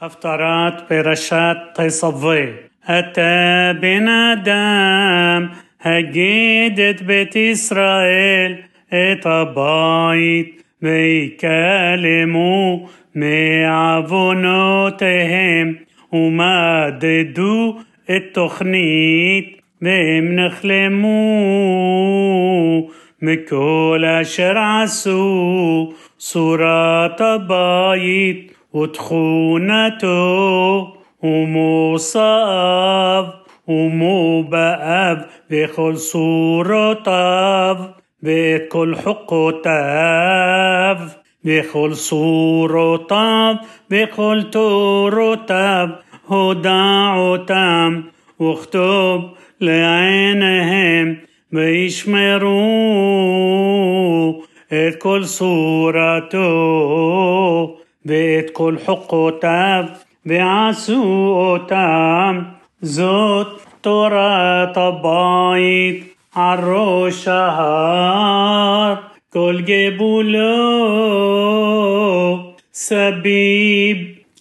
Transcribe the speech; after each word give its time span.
הפטרת 0.00 0.88
פרשת 0.88 1.56
תצווה. 1.74 2.44
אתה 2.84 3.72
בן 3.80 4.08
אדם, 4.08 5.46
הגיד 5.82 6.80
את 6.80 7.02
בית 7.02 7.36
ישראל, 7.36 8.54
את 8.88 9.26
הבית, 9.26 10.62
ויקלמו 10.82 12.88
מעוונותיהם, 14.04 15.74
ומדדו 16.12 17.78
את 18.16 18.22
תוכנית, 18.32 19.60
והם 19.82 20.36
נחלמו 20.36 21.10
מכל 23.22 24.02
אשר 24.22 24.58
עשו, 24.58 25.92
צורת 26.18 27.20
הבית 27.20 28.54
وتخونته 28.73 30.09
ومو 31.23 31.97
صاب 31.97 33.33
ومو 33.67 34.41
بأب 34.41 35.25
بيخل 35.49 35.97
صورة 35.97 36.93
طاب 36.93 37.95
بيدخل 38.23 38.95
حقه 38.95 39.51
تاب 39.63 41.09
بيخل 41.43 41.95
صورة 41.95 42.97
طاب 42.97 43.57
بيخل 43.89 44.49
تورو 44.49 45.33
تاب 45.35 45.99
هداعو 46.31 47.35
تام 47.35 48.03
واختب 48.39 49.29
لعينهم 49.61 51.17
بيشمروا 51.51 52.49
كل 55.01 55.25
صورته 55.25 56.39
ואת 58.06 58.50
כל 58.52 58.76
חוקותיו 58.84 59.84
ועשו 60.26 61.34
אותם. 61.52 62.42
זאת 62.80 63.60
תורת 63.80 64.76
הבית 64.76 66.14
על 66.34 66.58
ראש 66.74 67.28
ההר, 67.28 68.94
כל 69.30 69.56
גבולו 69.66 70.54
סביב, 72.72 73.96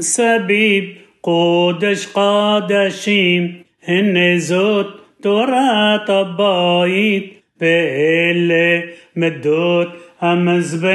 סביב, 0.00 0.84
קודש 1.20 2.06
קדשים, 2.06 3.52
הנה 3.86 4.38
זאת 4.38 4.86
תורת 5.20 6.08
הבית, 6.08 7.40
ואלה 7.60 8.80
מדות 9.16 9.88
המזבח 10.20 10.86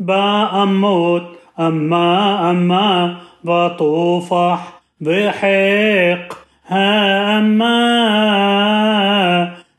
بأموت 0.00 1.22
أما 1.60 2.50
أما 2.50 3.16
بطوفح 3.44 4.80
بحق. 5.00 6.34
هأما 6.66 7.80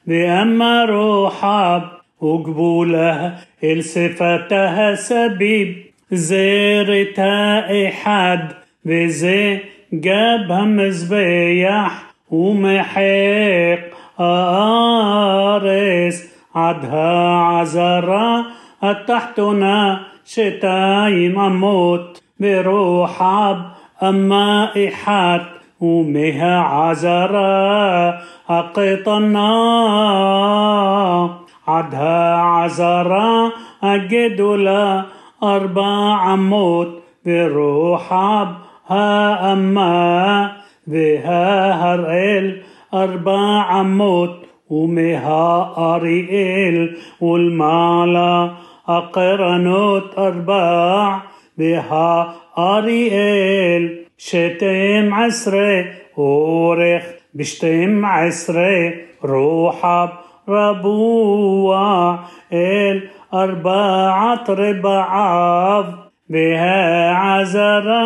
بأما 0.07 0.85
روحب 0.85 1.81
وقبولها 2.21 3.37
إلصفتها 3.63 4.95
سبيب. 4.95 5.75
زيرتها 6.11 7.87
إحد 7.87 8.51
بزي 8.85 9.59
جابها 9.93 10.61
مزبيح 10.61 12.03
ومحق 12.31 13.79
آرس 14.19 16.27
عدها 16.55 17.37
عزرا 17.37 18.45
التحتنا 18.83 19.99
شتايم 20.25 21.39
أموت 21.39 22.23
بروحب 22.39 23.57
أما 24.03 24.69
إحات 24.87 25.41
ومها 25.81 26.59
عزرا 26.59 28.19
أقطنا. 28.49 29.51
عدها 31.67 32.35
عزرا 32.37 33.51
أجدولا 33.83 35.05
أربع 35.43 36.15
عموت 36.15 37.01
بروحب 37.25 38.47
ها 38.87 39.53
أما 39.53 40.51
بها 40.87 41.71
هرئل 41.73 42.61
أربع 42.93 43.61
عموت 43.61 44.35
ومها 44.69 45.73
أريئل 45.77 46.97
والمالا 47.21 48.51
أقرنوت 48.89 50.17
أرباع 50.17 51.21
بها 51.57 52.35
أريئل 52.57 54.05
شتم 54.17 55.13
عسري 55.13 55.93
أورخ 56.17 57.03
بشتم 57.33 58.05
عسري. 58.05 59.05
روحب 59.25 60.09
ربوع 60.49 62.19
ال 62.53 63.09
أربعة 63.33 64.43
ربعاف 64.49 65.85
بها 66.29 67.11
عزرا. 67.11 68.01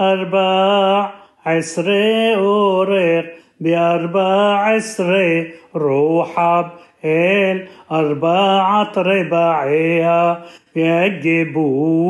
أربع 0.00 1.10
عسري 1.46 2.34
أورخ 2.34 3.24
بأربع 3.60 4.58
عسري. 4.58 5.52
روحب 5.76 6.66
ال 7.04 7.66
أربعة 7.92 8.92
رباعها 8.96 10.44
يجبول 10.76 12.06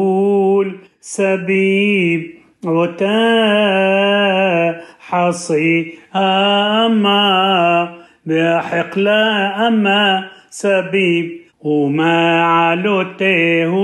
سبيب 1.01 2.35
وتا 2.65 3.21
حصي 5.01 5.95
أما 6.17 7.25
بحقلا 8.27 9.69
أما 9.69 10.25
سبيب 10.51 11.31
وما 11.61 12.43
علوته 12.45 13.75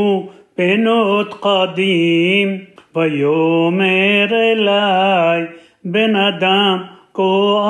بنوت 0.59 1.35
قديم 1.35 2.65
ويومر 2.95 4.31
إلي 4.53 5.49
بن 5.85 6.17
أدم 6.17 6.81
كو 7.13 7.61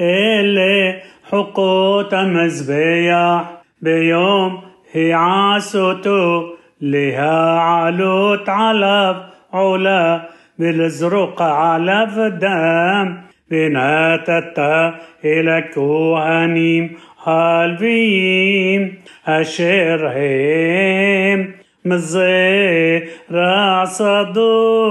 اللي 0.00 1.00
حقوته 1.30 2.22
مزبيح 2.22 3.44
بيوم 3.82 4.60
هي 4.92 5.12
عاسوتو 5.12 6.42
لها 6.80 7.58
علوت 7.58 8.48
علف 8.48 9.16
علا 9.52 10.28
بالزرق 10.58 11.42
علف 11.42 12.18
دم 12.18 13.16
بناتتا 13.50 14.94
إلى 15.24 15.64
كهنيم 15.74 16.96
هالفيم 17.24 18.98
أشير 19.26 20.08
هيم 20.08 21.54
مزي 21.84 23.02
راس 23.30 23.98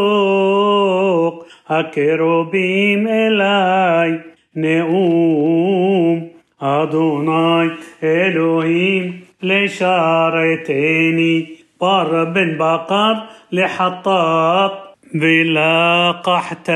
صدوق 0.04 1.46
هكروبيم 1.68 3.08
إلاي 3.08 4.33
نؤوم 4.56 6.30
أدوناي 6.62 7.72
إلهيم 8.04 9.22
لشارتيني 9.44 11.48
بر 11.82 12.24
بن 12.24 12.58
بقر 12.58 13.24
لحطاط 13.52 14.72
بلا 15.14 16.12
قحت 16.12 16.72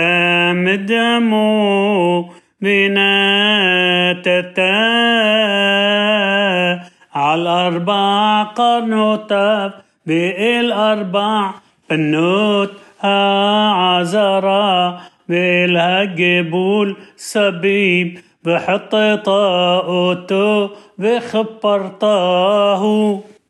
مدمو. 0.54 2.26
بناتتا 2.62 4.62
على 7.16 7.50
أربع 7.50 8.44
قرنوتاف 8.44 9.72
بالأربع 10.06 11.54
بنوت 11.90 12.72
عزرا 13.04 15.00
بالهجبول 15.30 16.96
سبيب 17.16 18.20
بحط 18.44 18.96
طاقته 19.26 20.70
بخبرطاه 20.98 22.84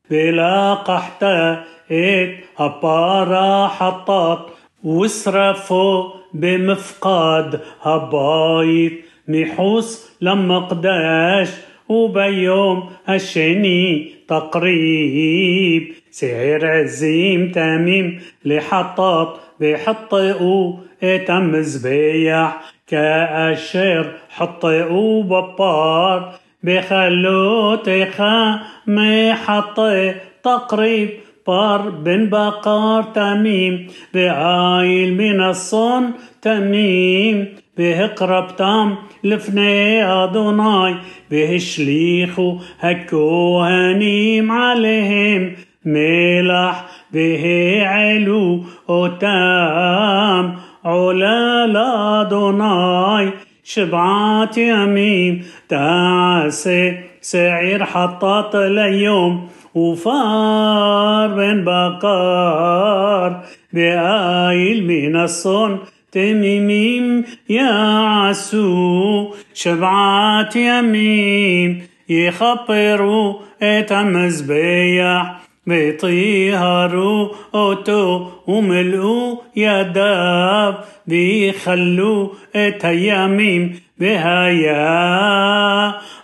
بلا 0.09 0.73
قحتة 0.73 1.59
إيد 1.91 2.35
هبارا 2.57 3.67
حطط 3.67 4.49
وصرفوا 4.83 6.03
بمفقد 6.33 7.59
هبايت. 7.81 9.05
محوس 9.27 10.11
لما 10.21 10.59
قداش 10.59 11.49
وبيوم 11.89 12.89
الشني 13.09 14.11
تقريب. 14.27 15.93
سعر 16.19 16.65
عزيم 16.65 17.51
تميم 17.51 18.19
لحطط 18.45 19.39
بحطئوا 19.59 20.73
اتم 21.03 21.61
زبيح 21.61 22.61
كأشر 22.87 24.13
حطئوا 24.29 25.23
ببار 25.23 26.33
بخلوتخا 26.63 28.59
محطي 28.87 30.15
تقريب 30.43 31.09
بار 31.47 31.89
بن 31.89 32.29
بقار 32.29 33.03
تميم 33.03 33.87
بعايل 34.13 35.13
من 35.13 35.41
الصن 35.41 36.11
تميم 36.41 37.47
به 37.77 38.05
قربتام 38.05 38.95
لفني 39.23 40.03
أدوناي 40.03 40.95
به 41.31 41.57
شليخو 41.57 42.57
هكوهنيم 42.79 44.51
عليهم 44.51 45.66
ملح 45.87 46.85
به 47.13 47.43
علو 47.85 48.63
وتام 48.87 50.55
علا 50.85 51.67
لأدوناي 51.67 53.31
شبعات 53.63 54.57
يمين. 54.57 55.43
تعسي 55.69 56.97
سعير 57.21 57.83
حطاط 57.85 58.55
اليوم 58.55 59.47
وفار 59.75 61.27
بن 61.27 61.63
بقار. 61.63 63.41
بآيل 63.73 64.87
من 64.87 65.15
الصن 65.15 65.77
تميميم 66.11 67.25
يا 67.49 67.71
عسو. 67.99 69.33
شبعات 69.53 70.55
يميم 70.55 71.81
يخبروا 72.09 73.33
את 73.61 73.93
המזבח 73.93 75.46
וטהרו 75.67 77.29
אותו 77.55 78.27
ומלאו 78.47 79.35
ידיו 79.55 80.75
ויכלו 81.07 82.29
את 82.55 82.83
הימים 82.83 83.79
והיה 83.99 84.87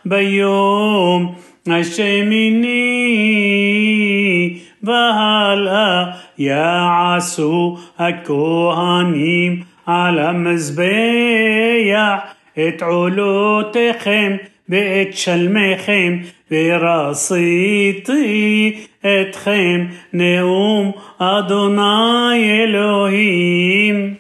ביום 0.06 1.36
השמיני 1.68 2.84
והלאה 4.82 6.14
יעשו 6.40 6.66
הכהנים 6.82 7.78
על 8.02 9.66
המזבח 9.88 10.34
את 10.34 12.36
עולותיכם 12.58 14.38
بيت 14.68 15.16
شلمكم 15.16 16.22
براسيتي 16.52 18.24
اتخم 19.06 19.88
نوم 20.14 20.94
أدوناي 21.22 22.64
إلهيم 22.64 24.16